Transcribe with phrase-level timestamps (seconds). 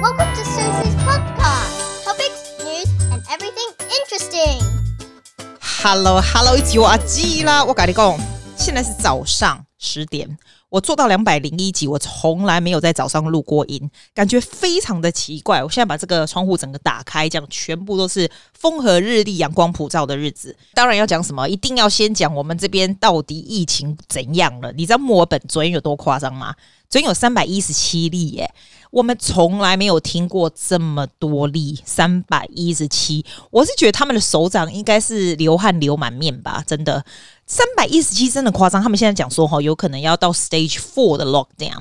[0.00, 2.04] Welcome to Susie's podcast.
[2.06, 3.68] Topics, news, and everything
[3.98, 4.58] interesting.
[5.60, 7.62] Hello，Hello，It's your 阿基啦！
[7.62, 8.18] 我跟你讲，
[8.56, 10.38] 现在是早上十点。
[10.70, 15.62] 我做到两百零一集，我从来没有在早上录过音，感觉非常的奇怪。
[15.62, 20.56] 我现在把这个窗户整个打开，这样全部都是风和日丽、阳光普照的日子。
[20.72, 24.72] 当然要讲什么，一定要先讲我们这边到底疫情怎样了。
[24.72, 26.54] 你知道墨尔本昨天有多夸张吗？
[26.88, 28.52] 昨天有三百一十七例耶，
[28.90, 33.24] 我们从来没有听过这么多例，三百一十七。
[33.50, 37.04] 我是觉得他们的首长应该是流汗流满面吧，真的。
[37.46, 41.80] 三百一十七真的夸张，他们现在讲说哈，有可能要到 Stage Four 的 Lockdown，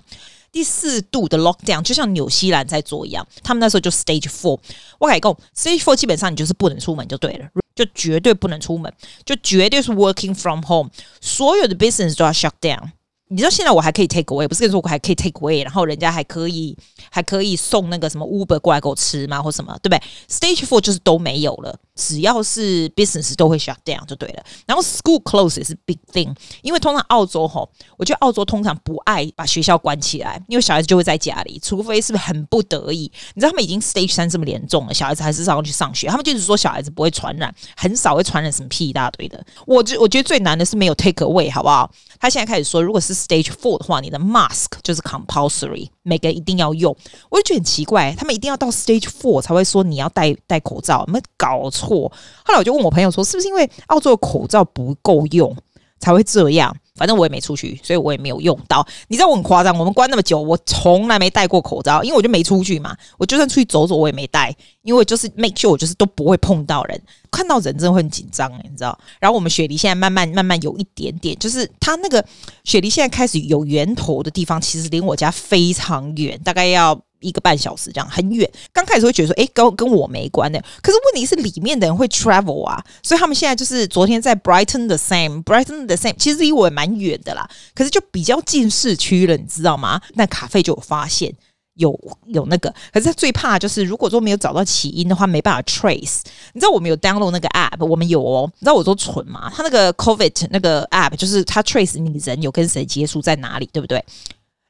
[0.52, 3.28] 第四度的 Lockdown，就像纽西兰在做一样。
[3.44, 4.60] 他们那时候就 Stage Four，
[4.98, 8.92] 我改讲 Stage Four 基本上你就是不能出门就对了，就绝对不能出门，
[9.26, 10.90] 就绝对是 Working from home，
[11.22, 12.92] 所有的 business 都要 shut down。
[13.32, 16.76] 你知道现在我还可以 take away，不是跟你说我还可以 take away，然后人家还可以
[17.12, 19.40] 还可以送那个什么 Uber 过来给我吃吗？
[19.40, 24.44] 或什么，对不对？Stage four 就是都没有了，只要是 business 都会 shut down 就对了。
[24.66, 33.12] 然后 school close 也是 big thing，因为通常澳洲吼，我觉得澳洲通常不爱把学校关起来，因为小孩子就会在家里，除非是不是很不得已。
[33.36, 39.46] 你知道他们已经 Stage 三这么严重了，小孩子还是上去上学，他们就是说小孩子不会传染，很少会传染什么屁一大堆的。
[39.68, 41.92] 我觉我觉得最难的是没有 take away，好不好？
[42.20, 46.96] 他现在开始说，如果是 Stage Four 的话，你的 mask 就是 compulsory，每个一定要用。
[47.30, 52.12] 我就觉得很奇怪，他们一定要到 Stage Four 才会说你要戴戴口罩，有没有搞错？
[52.46, 55.56] 后来我就问我朋友说，是不是因为澳洲的口罩不够用
[56.00, 56.76] 才会这样？
[57.00, 58.86] 反正我也没出去，所以我也没有用到。
[59.08, 62.96] 你知道我很夸张，我们关那么久，我从来没戴过口罩，因为我就没出去嘛。
[63.18, 69.00] 我就算出去走走，我也没戴，因为就是 make sure 我就是都不会碰到人，看到人真的会很紧张，你知道。
[69.20, 72.24] 然后我们雪梨现在慢慢慢慢有一点点，就是它那个
[72.66, 77.00] 雪梨现在开始有源头的地方，其实离我家非常远，大概要。
[77.20, 80.64] 一个半小时这样很远，刚开始会觉得说，诶，跟跟我没关的。
[80.82, 90.02] 可是问题是里面的人会 travel 啊，所以他们现在就是昨天在 Brighton the same，Brighton the same，其实离我也蛮远的啦，可是就比较近市区了，你知道吗？
[90.14, 91.34] 那卡费就有发现
[91.76, 96.20] 有有那个，可是他最怕就是如果说没有找到起因的话，没办法 trace。
[96.54, 99.52] 你知道我们有 download 那个 app，我们有哦，你知道我多蠢吗？
[99.56, 104.04] 他那个 COVID 那个 app 就是他 trace 你人有跟谁接触在哪里，对不对？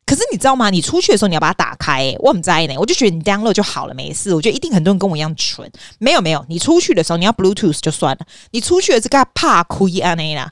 [0.10, 0.72] 可是你知道吗？
[0.72, 2.74] 你出去的时候你要把它打开，欸，我很在意呢。
[2.80, 4.34] 我就觉得你 download 就好了，没事。
[4.34, 5.72] 我觉得一定很多人跟我一样蠢。
[6.00, 8.26] 没有没有，你出去的时候你要 Bluetooth 就算了。
[8.50, 10.52] 你出去的是个怕亏啊那啦。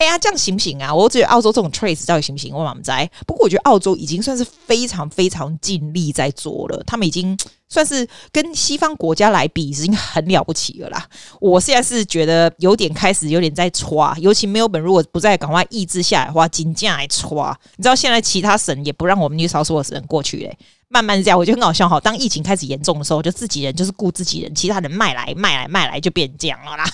[0.00, 0.92] 哎呀，这样行不行啊？
[0.92, 2.54] 我觉得澳洲这种 trace 到底行不行？
[2.54, 3.08] 我蛮在。
[3.26, 7.38] 不过我觉得澳洲已经算是非常非常尽力在做了，他们已经。
[7.70, 11.06] 算是跟西方国家来比，已经很了不起了啦。
[11.40, 17.56] 我现在是觉得有点开始有点在抓，尤其没有本如果不再赶快抑制下来的话，紧张来刷。
[17.76, 22.00] 你知道现在其他省也不让我们 New South West 人过去嘞，慢慢这样，我觉得很好笑哈。
[22.00, 26.84] 当疫情开始严重的时候，就自己人就是顾自己人，其他人卖来卖来卖来就变这样了啦。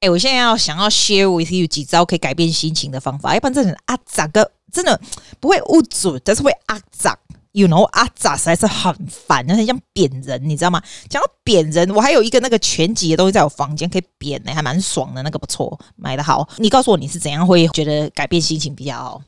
[0.00, 4.98] 哎、我现在要想要 share with you 几招可以改变心情的方法，要不然这种阿杂个真的
[5.38, 7.14] 不会误准，但是会阿杂
[7.52, 10.82] ，you know 阿杂实在是很烦，很像扁人，你知道吗？
[11.10, 16.48] 讲到扁人，我还有一个那个全集的东西在我房间可以扁呢、欸，还蛮爽的，那个不错，买的好。
[16.56, 19.22] 你告诉我你是怎样会觉得改变心情比较好？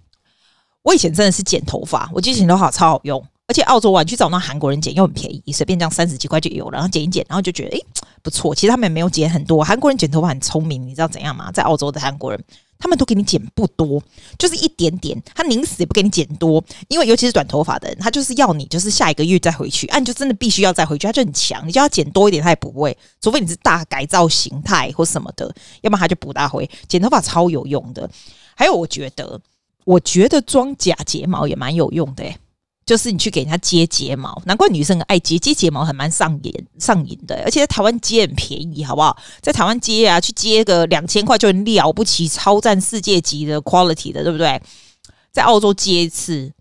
[0.83, 3.23] 我以前真的是剪头发，我觉得剪头发超好用。
[3.47, 7.85] 而且澳洲啊，去找那韩国人剪又很便宜，随便这样三十几块就有了，然后剪一剪，然后就觉得诶、
[8.23, 8.55] 不错。
[8.55, 11.51] 其实他们也没有剪很多，韩国人剪头发很聪明，你知道怎样吗？
[11.53, 12.45] 在澳洲的韩国人，
[12.79, 14.03] 他们都给你剪不多，
[14.39, 25.47] 就是一点点，他宁死也不给你剪多，因为尤其是短头发的人，他就是要你就是下一个月再回去，啊，你就真的必须要再回去，他就很强，你就要剪多一点，他也不会，除非你是大改造形态或什么的，
[25.83, 26.69] 要不然他就不大会。
[26.89, 28.09] 剪头发超有用的，
[28.55, 29.41] 还有我觉得，
[29.85, 32.39] 我觉得装假睫毛也蛮有用的、欸。
[32.85, 37.41] 就是你去给人家接睫毛，难怪女生爱接接睫毛，还蛮上瘾上瘾的。
[37.45, 39.17] 而且在台湾接很便宜，好不好？
[39.41, 44.61] 在台湾接啊，去接个两千块就很了不起，超赞世界级的 quality 的，对不对？
[45.31, 46.53] 在澳洲接一次，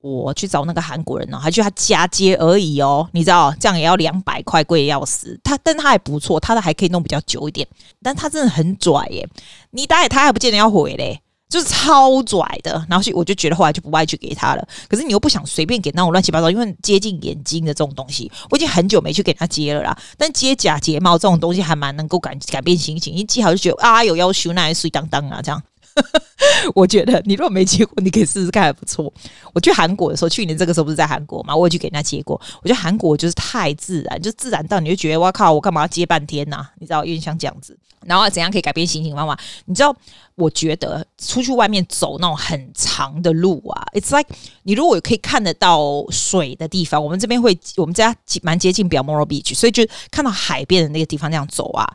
[0.00, 3.08] 我去找那个韩国人呢，还去他家接而已哦。
[3.12, 5.38] 你知道这样也要两百块，贵要死。
[5.42, 7.66] 他但他还不错，他的还可以弄比较久一点，
[8.02, 9.28] 但他真的很拽耶。
[9.70, 11.22] 你打给他还不见得要回嘞。
[11.50, 14.66] 就是超拽的，然后我就觉得后来就不爱去给他了。
[14.88, 19.98] 可是你又不想随便给那种乱七八糟，因为接近眼睛的这种东西，我已经很久没去给他接了啦。
[20.16, 25.60] 但接假睫毛这种东西还蛮能够改改变心情，一接好就觉得啊有要求，那还水当当啊这样。
[26.74, 29.12] 我觉得你如果没接过，你可以试试看，还不错。
[29.52, 32.40] 我去韩国的时候，去年这个时候不是在韩国嘛，我也去给人家接过。
[32.62, 37.76] 我觉得韩国就是太自然，就自然到你就觉得哇靠，我干嘛要接半天呐、你知道，有点像这样子。
[38.06, 39.38] 然后怎样可以改变心情方法？
[39.66, 39.94] 你知道，
[40.34, 51.86] 我觉得出去外面走那种很长的路啊，It's like 你如果可以看得到水的地方，我们这边会，我们家蛮接近 Balmoral Beach，所以就看到海边的那个地方那样走啊。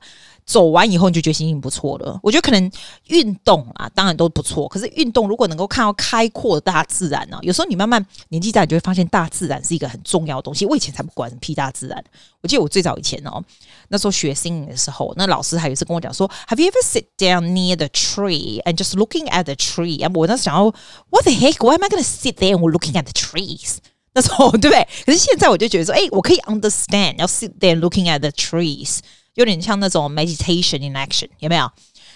[0.46, 2.20] 走完以后，你就觉得心情不错了。
[2.22, 2.72] 我觉得可能
[3.08, 4.68] 运动啊，当然都不错。
[4.68, 10.66] 可是运动如果能够看到开阔的大自然呢、啊，有时候你慢慢年纪大，你就会发现大自然是一个很重要的东西。
[10.66, 12.04] 我以前才不管什么屁大自然。
[12.42, 13.44] 我记得我最早以前哦，
[13.88, 20.08] 那时候学心理的时候，那老师还有一次跟我讲说，Have you ever sit down near the tree and just looking at the tree？
[20.14, 20.66] 我那时想要
[21.10, 23.78] ，What the heck？Why am I gonna sit there and looking at the trees？
[24.14, 24.88] 那时候对不对？
[25.08, 29.00] 可是现在我就觉得说，哎，我可以 understand，要 sit there looking at the trees。
[29.36, 31.72] 有点像那种 meditation in action，有没有？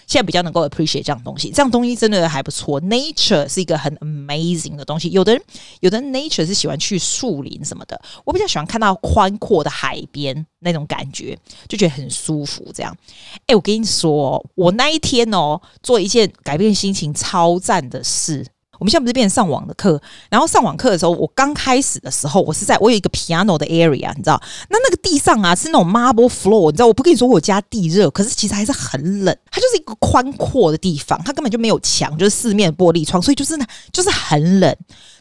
[0.06, 2.82] 现在比较能够 appreciate 这样东西，这样东西真的还不错。
[2.82, 5.08] Nature 是一个很 amazing 的东西。
[5.10, 5.42] 有的人，
[5.78, 11.38] 有的人 nature 是喜欢去树林什么的，我比较喜欢看到宽阔的海边那种感觉，
[11.68, 12.72] 就觉得很舒服。
[12.74, 12.96] 这样，
[13.46, 18.44] 哎，我跟你说，我那一天哦，做一件改变心情超赞的事。
[18.80, 20.00] 我们现在不是变成上网的课，
[20.30, 34.74] 然后上网课的时候，我刚开始的时候，我是在我有一个 piano 的 area，你知道，那那个地上啊是那种 marble floor，你知道，我不跟你说我家地热，可是其实还是很冷，它就是一个宽阔的地方，它根本就没有墙，就是四面玻璃窗，所以就是呢就是很冷。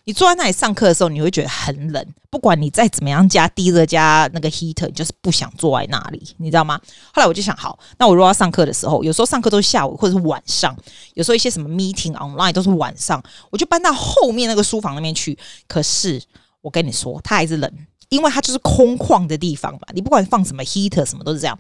[0.06, 2.04] 你坐在那里上课的时候，你会觉得很冷。
[2.32, 6.80] 不管你再怎么样加地热加那个 heater，你就是不想坐在那里，你知道吗？
[7.14, 10.76] 后来我就想，好，那我如果要上课的时候，有时候上课都是下午或者是晚上，
[11.14, 15.38] 有时候一些什么 meeting online 都是晚上，我就搬到后面那个书房那边去。
[15.68, 16.22] 可是
[16.62, 17.72] 我跟你说，它还是冷，
[18.10, 19.80] 因为它就是空旷的地方嘛。
[19.94, 21.58] 你不管放什么 heater，什么都是这样。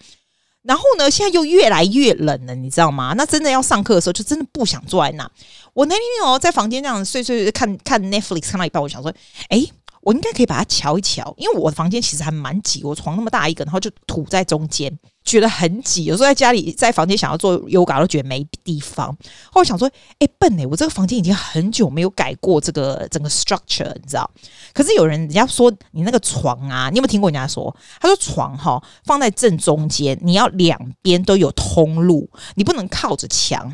[0.61, 3.13] 然后呢，现在又越来越冷了，你知道吗？
[3.15, 5.31] 那真的要上课的时候，就真的不想坐在那。
[5.73, 9.11] 我那天哦，在房间这样睡睡看看 Netflix，看到一半，我想说，
[9.47, 9.65] 哎，
[10.01, 14.97] 我应该可以把它瞧一瞧，因为我的房间其实还蛮挤，我床那么大一个，然后就吐在中间。
[15.25, 19.15] 觉得很挤，有时候在家里在房间想要做 yoga 都觉得没地方。
[19.51, 19.87] 后来想说，
[20.17, 24.27] 哎、笨哎、我这个房间已经很久没有改过这个整个 structure，你知道？
[24.73, 27.75] 可是有人人家说你那个床啊，你有没有听过人家说？
[27.99, 33.71] 他说床哈放在正中间，你要两边都有通路，你不能靠着墙，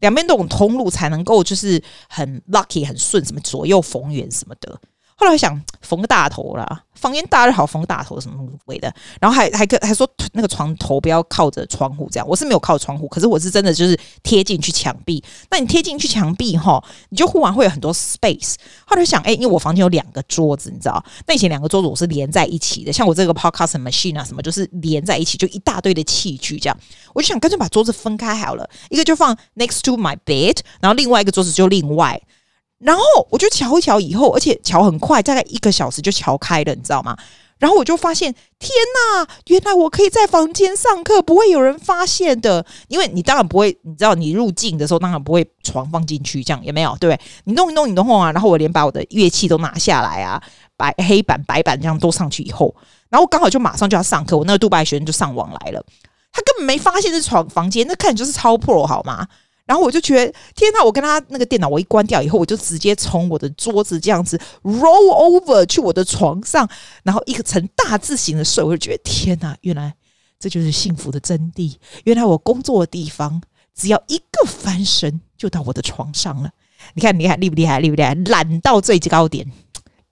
[0.00, 4.78] 两边都有通路才能够就是很 lucky 很顺，什么左右逢源什么的。
[5.20, 15.22] 后来想缝个大头啦，房间大就好，缝个大头什么鬼的，然后还还还说那个床头不要靠着窗户，这样我是没有靠窗户，可是我是真的就是贴进去墙壁。
[15.50, 18.54] 那你贴进去墙壁哈，你就忽然会有很多 space。
[18.86, 26.78] 后来想，哎、因为我房间有两个桌子，你知道，那以前两个桌子我是连在一起的，像我这个 podcast machine 啊什么，就是连在一起，就一大堆的器具这样。
[27.12, 32.22] 我就想干脆把桌子分开好了，一个就放 next to my bed，然后另外一个桌子就另外。
[32.78, 37.16] 然后我就瞧一瞧，以后而且乔很快，大概一个小时就乔开了，你知道吗？
[37.58, 42.64] 然后我就发现，天哪，原来我可以在房间上课，不会有人发现的。
[42.86, 46.96] 因为你当然不会，你知道，你入境的时候当然不会床放进去，这样有没有？
[47.00, 47.20] 对不对？
[47.44, 50.40] 你弄一弄，你弄啊，然后我连把我的乐器都拿下来啊，
[50.76, 52.72] 白黑板、白板这样都上去以后，
[53.08, 55.84] 然后刚好就马上就要上课，我那个杜拜学生就上网来了，
[56.30, 59.26] 他根本没发现这床房间，那看起来就是超 pro 好吗？
[59.68, 66.66] 然后我就觉得天呐，我跟他那个电脑我一关掉以后，我就直接从我的桌子这样子 roll over 去我的床上，
[67.02, 68.64] 然后一个呈大字形的睡。
[68.64, 69.94] 我就觉得天呐，原来
[70.40, 71.76] 这就是幸福的真谛。
[72.04, 73.42] 原来我工作的地方
[73.74, 76.50] 只要一个翻身就到我的床上了。
[76.94, 77.78] 你看，你看厉不厉害？
[77.78, 78.14] 厉不厉害？
[78.14, 79.46] 懒到最高点。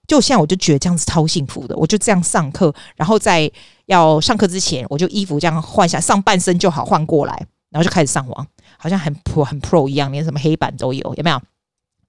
[0.07, 1.75] 就现在我就觉得这样子超幸福的。
[1.75, 3.51] 我就这样上课，然后在
[3.87, 7.33] 要上课之前，我就衣服这样换下，上半身就好换过来，
[7.71, 8.47] 然后就开始上网。
[8.77, 11.41] 好像很 pro 很 pro 一样，连什么黑板都有，有没有？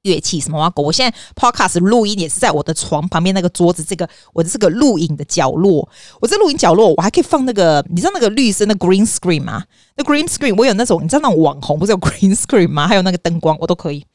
[0.03, 0.85] 乐器什么挖狗？
[0.85, 5.87] 我现在 podcast 录音也是在我的床旁边那个桌子，这个我的这个录影的角落。
[6.21, 9.65] 我这录影角落，我还可以放那个，你知道那个绿色的 green screen 吗？
[9.97, 12.87] 那 green screen 我有那种，你知道那种网红不是有 green screen 吗？
[12.87, 14.07] 还有那个灯光，我都可以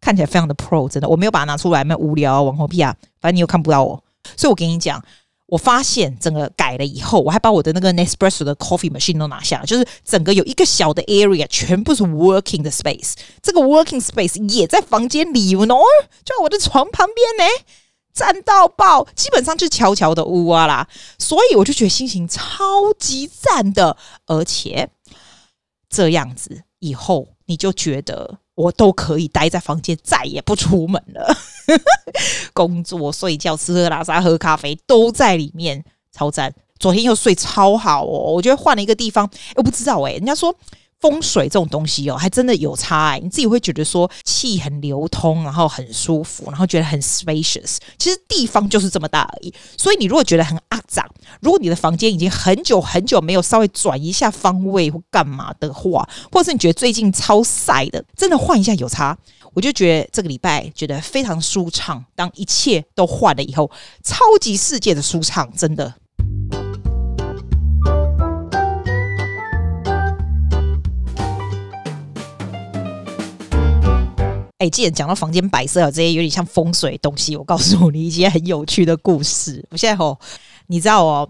[0.00, 1.08] 看起来非常的 pro，真的。
[1.08, 4.02] 我没有把它拿出来，没有无聊啊网红屁啊，反正你又看不到我，
[4.36, 5.02] 所以我跟你讲。
[5.46, 13.12] 我发现整个改了以后，我还把我的那个 Nespresso 的 coffee machine 都拿下了，就是整个有一个小的 area，全部是 working 的 space。
[13.42, 15.74] 这个 working space 也在房间里呢，
[16.24, 17.64] 就在我的床旁边呢，
[18.12, 20.88] 赞到爆，基本上就是悄悄的屋啊啦。
[21.18, 23.96] 所以我就觉得心情超级赞的，
[24.26, 24.88] 而且
[25.90, 28.38] 这样子以后你就觉得。
[28.54, 31.36] 我都可以待在房间，再也不出门了。
[32.52, 36.54] 工作、睡觉、吃喝拉撒、喝咖啡都在里面，超赞。
[36.78, 40.54] 昨天又睡超好哦，我觉得换了一个地方，我不知道哎、人家说
[41.04, 43.18] 风水这种东西哦，还真的有差哎。
[43.18, 47.76] 你自己会觉得说气很流通，然后很舒服，然后觉得很 spacious。
[47.98, 49.52] 其实地方就是这么大而已。
[49.76, 51.06] 所以你如果觉得很肮脏，
[51.42, 59.14] 如果你的房间已经很久很久没有稍微转一下方位或干嘛的话，或者是你觉得最近超晒的，真的换一下有差。
[59.52, 62.02] 我就觉得这个礼拜觉得非常舒畅。
[62.16, 63.70] 当一切都换了以后，
[64.02, 65.94] 超级世界的舒畅，真的。
[74.64, 79.62] 哎，既然讲到房间摆设啊，这些有点像风水东西，我告诉你一些很有趣的故事。
[79.70, 80.18] 我现在吼，
[80.68, 81.28] 你知道哦。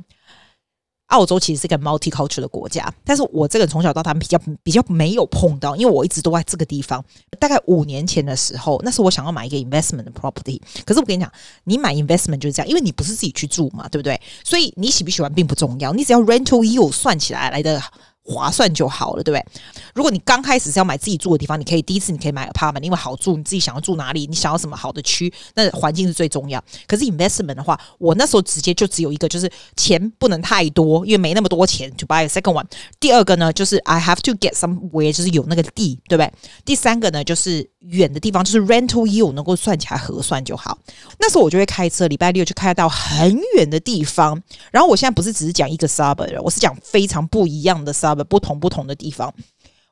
[1.08, 7.04] 澳洲其实是个 multicultural 的国家，但是我这个人从小到大比较比较没有碰到，因为我一直都在这个地方。
[7.38, 11.30] 大概五年前的时候，那是我想要买一个 investment 的 property，可是我跟你讲，
[11.64, 14.18] 你买 investment 就是这样，因为你不是自己去住嘛，对不对？
[14.42, 17.80] 所以你喜不喜欢并不重要，你只要 rental yield 算起来来的。
[18.24, 19.46] 划算就好了，对不对？
[19.94, 26.62] 如果你刚开始是要买自己住的地方，你可以第一次你可以买 apartment，因为好住，你自己想要住哪里，你想要什么好的区，那环境是最重要。
[26.86, 32.64] 可是 investment 的话，我那时候直接就只有一个，就是钱不能太多，因为没那么多钱 to buy a second one。
[32.98, 36.32] 第二个呢，就是 I have to get somewhere，就是有那个地，对不对？
[36.64, 40.78] 第三个呢，就是远的地方，就是 rental yield 能够算起来合算就好。
[41.18, 44.40] 那时候我就会开车，礼拜六就开到很远的地方。
[44.70, 48.13] 然后我现在不是只是讲一个 suburb，我是讲非常不一样的 suburb。
[48.22, 49.34] 不同不同的地方，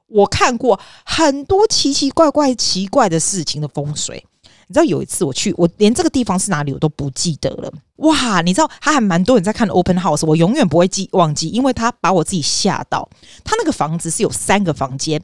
[0.07, 4.25] 我看过很多奇奇怪怪、奇怪的事情的风水。
[4.69, 7.71] 你知道有一次我去，我连这个地方是哪里我都不记得了。
[7.97, 13.07] 哇，你知道他还蛮多人在看 open house，我永远不会记忘记，因为他把我自己吓到。
[13.45, 15.21] 他那个房子是有三个房间，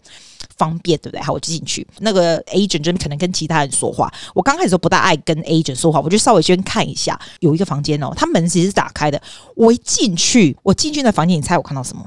[0.58, 1.22] 方便对不对？
[1.22, 1.86] 好，我就进去。
[2.00, 4.12] 那个 agent 就可能跟其他人说话。
[4.34, 7.18] 我刚开始都不大爱跟 agent 说话，我就稍微先看一下。
[7.40, 9.20] 有一个房间哦，他门其实是打开的。
[9.56, 12.04] 我一进去，我进去那房间，你猜我看到什么？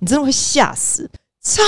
[0.00, 1.10] 你真的会吓死！
[1.48, 1.62] 超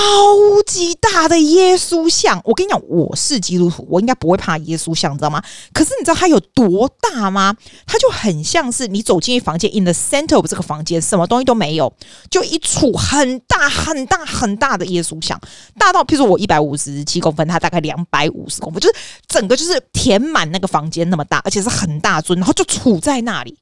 [0.65, 5.41] 级大的耶稣像，我跟你讲，我是基督徒，我应该不会怕耶稣像，你知道吗？
[5.71, 7.55] 可是你知道它有多大吗？
[7.87, 11.93] 它就很像是你走进一房间，in the center of 这个房间什么东西都没有，
[12.29, 15.39] 就一处很大很大很大的耶稣像，
[15.77, 23.57] 大到譬如说我一百五十七公分，它大概两百五十公分，就是整个就是填满那个房间那么大，而且是很大尊，然后就杵在那里。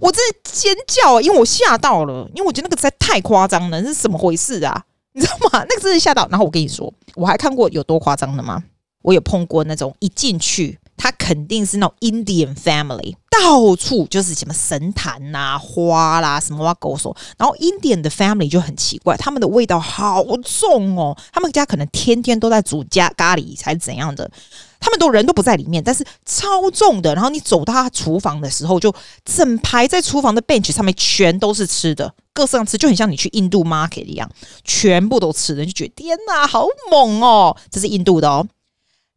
[0.00, 4.84] 我真的尖叫，因为我吓到了，因为我觉得那个实在太夸张了，是什么回事啊？
[5.14, 5.64] 你知道吗？
[5.68, 6.26] 那个真的吓到。
[6.30, 8.62] 然后我跟你说，我还看过有多夸张的吗？
[9.02, 17.14] 我有碰过那种一进去，他肯定是那种 Indian family，到处就是什么神坛呐、啊、花啦、什么哇狗手。
[17.36, 24.30] 然后 Indian 的 family 就很奇怪，他们的味道好重哦，他们家可能天天都在煮加咖喱，才是怎样的。
[24.82, 27.14] 他们都人都不在里面，但是超重的。
[27.14, 28.92] 然后你走到他厨房的时候，就
[29.24, 34.28] 整排在厨房的 bench 上面全都是吃的，各式各吃，就很像你去印度 market 一样，
[34.64, 37.56] 全部都吃的，就觉得天哪，好猛哦！
[37.70, 38.48] 这是印度的哦。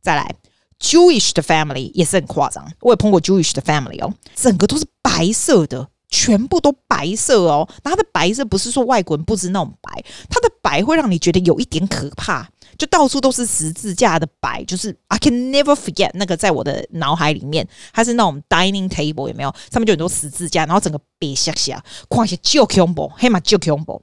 [0.03, 0.35] 再来
[0.79, 7.67] ，Jewish 的 family 也是很夸张，我也碰过 Jewish 的 family 哦，整个都是白色的，全部都白色哦。
[7.83, 12.47] 它的白色不是说外国人不知那种白，它的白会让你觉得有一点可怕。
[12.77, 19.53] 就到处都是十字架的白，就是 I can never forget 那个在我的脑海里面，它是那种 dining table 有没有？
[19.71, 24.01] 上面就很多十字架，然后整个白瞎瞎，况且就恐怖，黑马就恐怖。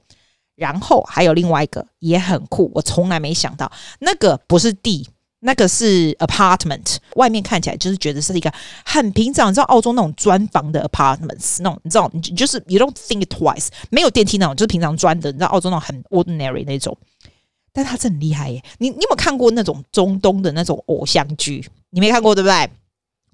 [0.55, 5.07] 然后还有另外一个也很酷，我从来没想到，那个不是地，
[5.43, 8.51] 那个是 apartment，外面看起来就是觉得是一个
[8.85, 16.97] 很平常，你知道澳洲那种砖房的 apartments，那种你知道，你就是 you don't think it twice，没有电梯那种，就是平常砖的，你知道澳洲那种很 ordinary 那种。
[17.75, 18.63] 但他真很厉害耶！
[18.77, 21.67] 你你有没有看过那种中东的那种偶像剧？
[21.89, 22.69] 你没看过对不对？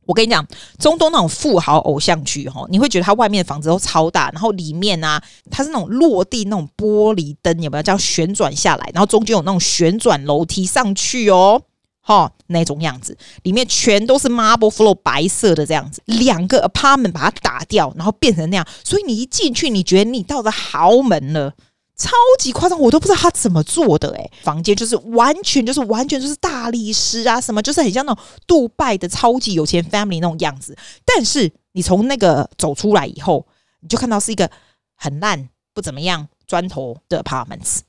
[0.05, 0.47] 我跟你讲，
[0.79, 7.83] 中东那种富豪偶像剧哈，你会觉得他外面的房子都超大，然后里面啊，它是那种落地那种玻璃灯，有没有？
[7.83, 11.61] 这样旋转下来，然后中间有那种旋转楼梯上去哦，
[12.09, 21.53] 哈，那种样子，里面全都是 marble floor 白色的这样子，两个 apartment 把它打掉，然后变成那样，所以你一进去，你觉得你到了豪门了。
[21.95, 30.75] 超级夸张，我都不知道他怎么做的诶，房间就是完全就是完全就是大理石啊，什么就是很像那种杜拜的超级有钱 family 那种样子。
[31.05, 33.45] 但是你从那个走出来以后，
[33.81, 34.49] 你就看到是一个
[34.95, 37.79] 很烂不怎么样砖头的 apartments。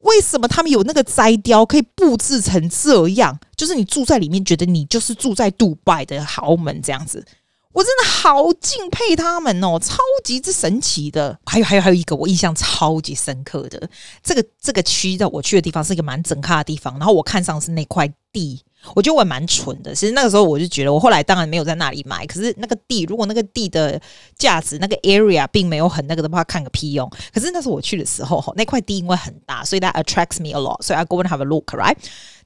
[0.00, 3.38] 为什么他们有那个摘雕可以布置成这样？
[3.56, 7.24] 就是你住在里面，觉得你就是住在杜拜的豪门这样子。
[7.72, 11.38] 我真的好敬佩他们哦，超级之神奇的。
[11.44, 13.88] 还有还有还有一个我印象超级深刻的，
[14.22, 18.60] 这个这个区的我去的地方是一个蛮整咖的地方，然后我看上是那块地，
[18.94, 19.94] 我觉得我蛮蠢的。
[19.94, 22.26] 其实那个时候我就觉得，我后来当然没有在那里买。
[22.26, 24.00] 可是那个地，如果那个地的
[24.36, 27.08] 价值，那个 area 并没有很那个的话，看个屁用。
[27.32, 31.96] 可是那时候我去的时候，那块地因为很大，所以 that attracts me a lot，所以 I go and have a look，right？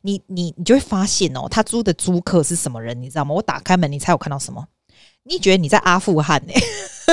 [0.03, 3.35] 你你你就会发现哦，他租的租客是什么人，你知道吗？
[3.35, 4.67] 我打开门，你猜我看到什么？
[5.25, 6.53] 你觉得你在阿富汗呢、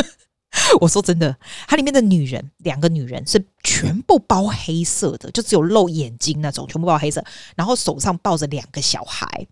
[0.81, 1.35] 我说真的，
[1.67, 7.23] 它里面的女人，两个女人是全部包黑色的，就只有露眼睛那种，全部包黑色，
[7.55, 9.47] 然后手上抱着两个小孩。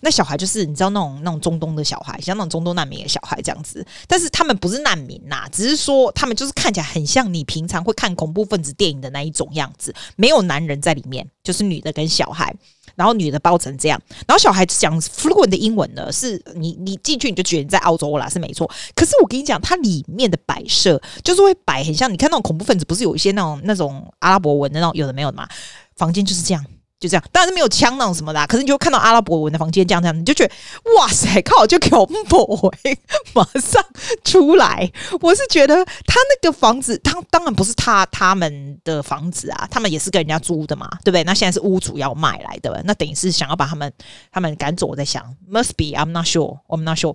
[0.00, 3.84] 那小孩就是你知道那种那种中东的小孩，像那种中东难民的小孩这样子。
[4.06, 12.54] 但是他们不是难民呐，只是说他们就是看起来很像你平常会看恐怖分子电影的那一种样子，没有男人在里面，就是女的跟小孩。
[12.96, 18.68] 然后女的包成这样，然后小孩讲 fluent 的英文呢，是你你进去你就觉得你在澳洲啦，是没错。
[18.94, 25.46] 可是我跟你讲，它里面的摆设就是会摆很像，你看那种恐怖分子不是有一些那种那种阿拉伯文的那种有的没有的嘛？
[25.94, 26.64] 房间就是这样。
[26.98, 30.54] 就这样，当然是没有枪那种什么的，可是你就看到阿拉伯文的房间这样这样，你就觉得
[30.96, 32.96] 哇塞， 靠，就恐怖哎，
[33.34, 33.84] 马上
[34.24, 34.90] 出来。
[35.20, 41.22] 我是觉得他那个房子，他当然不是他他们的房子啊，他们也是跟人家租的嘛，对不对？
[41.24, 43.92] 那现在是屋主要卖来的，那等于是想要把他们
[44.32, 44.86] 他们赶走。
[44.86, 47.14] 我在想，must be，I'm not sure，I'm not sure。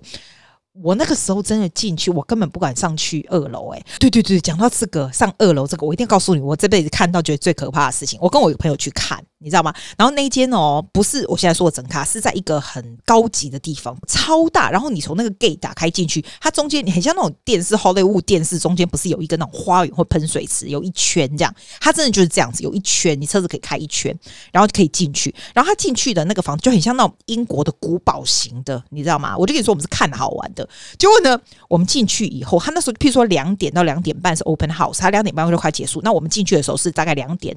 [0.72, 3.68] 我那个时候真的进去，我根本不敢上去二楼。
[3.74, 8.18] 哎，对对对，讲到这个上二楼这个，我一定要告诉你，我这辈子看到觉得最可怕的事情。
[8.22, 9.22] 我跟我一个朋友去看。
[9.44, 9.74] 你知道吗？
[9.98, 14.70] 然后那一间哦，不是我现在说的整卡，是在一个很高级的地方，超大。
[14.70, 21.52] 然后你从那个 gate 打开进去，它中间你很像那种电视，Hollywood 电视中间不是有一个那种花园或喷水池，有一圈这样。
[21.80, 24.16] 它真的就是这样子，有一圈，你车子可以开一圈，
[24.52, 25.34] 然后就可以进去。
[25.52, 29.36] 然后它进去的那个房子就很像那种英国的古堡型的，你知道吗？
[29.36, 30.61] 我就跟你说，我们是看好玩的。
[30.98, 36.00] 结果呢，我们进去以后，他那时候譬如说两点到两点半是 open house，他两点半就快结束。
[36.02, 37.56] 那我们进去的时候是大概两点。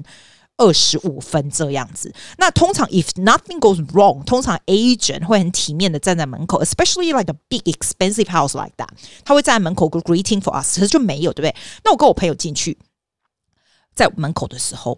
[0.58, 8.88] 二十五分这样子，那通常 if nothing goes wrong，通常 agent 会很体面的站在门口，especially like a big expensive house like that，
[9.22, 11.54] 他会站在门口 greeting for us，可是就没有，对不对？
[11.84, 12.78] 那我跟我朋友进去，
[13.94, 14.96] 在门口的时候。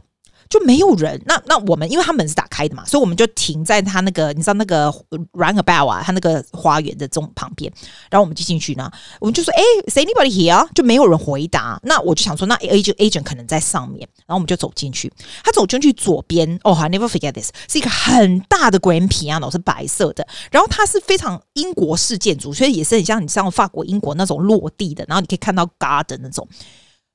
[0.49, 4.93] 就没有人，那那我们因为他门是打开的嘛，所以我们就停在他那个你知道那个
[5.33, 7.73] roundabout 啊，他那个花园的中旁边，
[8.11, 8.90] 然后我们就进去呢，
[9.21, 10.69] 我们就说，哎，is anybody here？
[10.75, 11.78] 就没有人回答。
[11.83, 15.12] 那我就想说，那 agent agent 可能在上面，然后我们就走进去。
[15.45, 26.46] 他走进去左边，哦、，I never forget this，是一个很大的 grand piano，是白色的，然后它是非常英国式建筑，所以也是很像你像法国、英国那种落地的，然后你可以看到 garden 那种，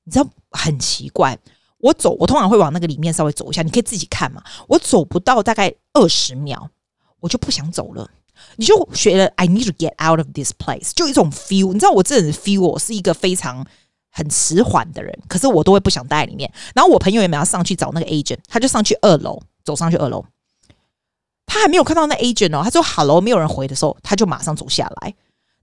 [0.03, 1.37] 你知道很奇怪。
[1.83, 4.41] 我走，我通常会往那个里面稍微走一下，你可以自己看嘛。
[4.69, 6.69] 我走不到大概二十秒，
[7.19, 8.09] 我就不想走了。
[8.55, 11.73] 你就学了，I need to get out of this place，就一种 feel。
[11.73, 13.65] 你知道我这人 feel，我是一个非常
[14.11, 16.49] 很迟缓的人，可是我都会不想待在里面。
[16.73, 20.25] 然后我朋友也没有上去找那个 agent，他就上去二楼，走上去二楼，
[21.45, 22.61] 他还没有看到那 agent 哦。
[22.63, 25.13] 他说 hello，没有人回的时候，他就马上走下来。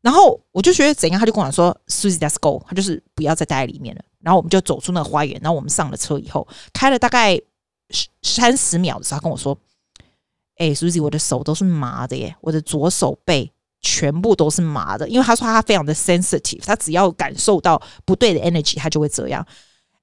[0.02, 2.62] 然后我就觉得怎样，他就跟我说，Susie，let's go。
[2.66, 4.02] 他就是不要再待在里面了。
[4.22, 7.40] 然后我们就走出那个花园，然后我们上了车以后，开了大概
[8.22, 9.59] 三十秒的时候，他跟我说
[10.56, 19.46] ：“哎，Susie，我的手都是麻的耶，我的左手背全部都是麻的。”因为他说他非常的 sensitive，他只要感受到不对的 energy，他就会这样。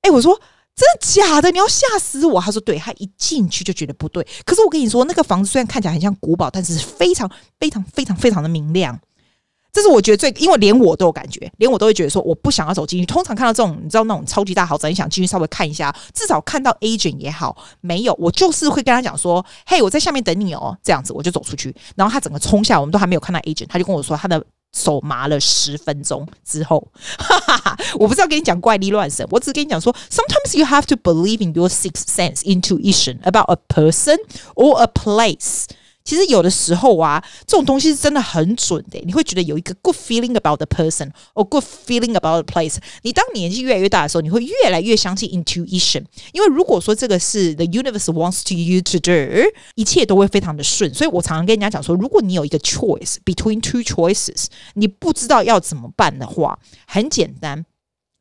[0.01, 0.34] 哎，我说
[0.75, 1.49] 真的假的？
[1.51, 2.39] 你要吓死我！
[2.41, 4.25] 他说对，他一进去就觉得不对。
[4.45, 8.99] 可是我跟你说，那个房子虽然看起来很像古堡，但是非常非常非常非常的明亮。
[9.78, 13.06] 这是我觉得最，因为连我都有感觉，连我都会觉得说，我不想要走进去。
[13.06, 17.56] 通常看到这种，你知道那种超级大豪宅，你想进去稍微看一下，至少看到 agent 也好。
[17.80, 21.76] 没有，我就是会跟他讲说，嘿，我在下面等你哦，这样子我就走出去。
[21.96, 24.44] 然后他整个冲下来，我们都还没有看到 agent，他就跟我说，他的
[24.76, 26.88] 手麻了十分钟之后，
[27.20, 34.18] 哈哈哈，我不是要跟你讲怪力乱神，我只是跟你讲说，sometimes you have to believe in your sixth sense intuition about a person
[34.56, 35.66] or a place。
[36.08, 38.98] 其实有的时候啊，这种东西是真的很准的。
[39.06, 42.78] 你会觉得有一个 good feeling about the person or good feeling about the place。
[43.02, 46.06] 你当年纪越来越大的时候，你会越来越相信 intuition。
[46.32, 49.12] 因为如果说这个是 the universe wants to you to do，
[49.76, 50.93] 一切都会非常的顺。
[50.93, 57.65] 所以我常常跟人家讲说，如果你有一个 choice between two choices，你不知道要怎么办的话，很简单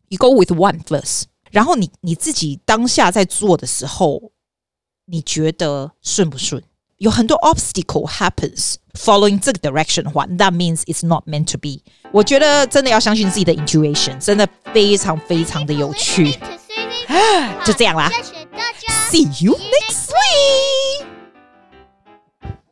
[0.08, 1.26] ，you go with one first。
[1.52, 4.32] 然后你你自己当下在做的时候，
[5.04, 6.60] 你觉得顺不顺？
[6.97, 11.81] 有很多 obstacle happens following 这个 direction 的话，that means it's not meant to be。
[12.11, 16.37] 我觉得真的要相信自己的 intuition，真的非常非常的有趣。
[17.63, 18.09] 就这样啦，
[19.09, 20.11] See you next。